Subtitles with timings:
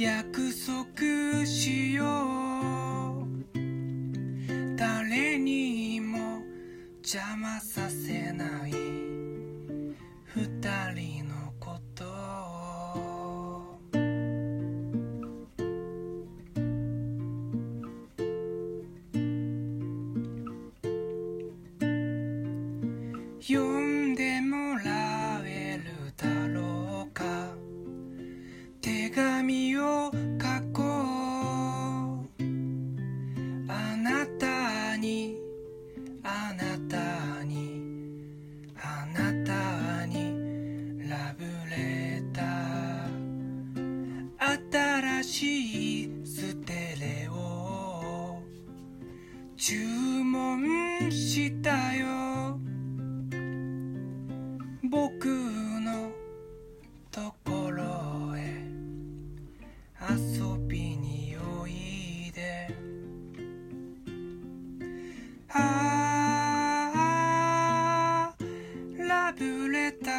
[0.00, 3.58] 約束しよう。
[4.76, 6.40] 誰にも
[6.98, 8.70] 邪魔させない。
[10.24, 10.44] 二
[10.94, 12.04] 人のこと。
[12.04, 13.78] を
[23.40, 24.97] 呼んでもらう
[45.38, 48.42] しいステレオを
[49.56, 49.76] 注
[50.24, 52.58] 文したよ。
[54.82, 55.37] 僕
[69.28, 70.10] ラブレタ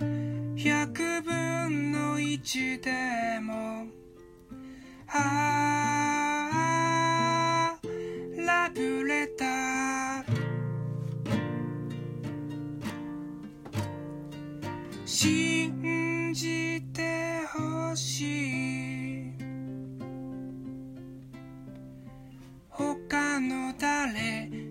[0.00, 3.84] ー100分の1でも。
[5.08, 6.18] あ
[7.74, 7.78] あ
[8.34, 10.24] ラブレター
[15.04, 19.34] 信じてほしい。
[22.70, 24.63] 他の誰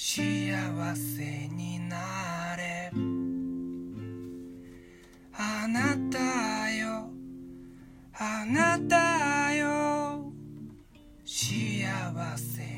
[0.00, 0.54] 幸
[0.94, 2.92] せになれ。
[5.36, 7.10] あなたよ。
[8.16, 10.32] あなたよ。
[11.24, 12.77] 幸せ